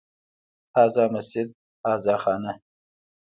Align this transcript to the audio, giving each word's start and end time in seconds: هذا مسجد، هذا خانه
هذا 0.77 1.07
مسجد، 1.11 1.53
هذا 1.87 2.17
خانه 2.17 2.59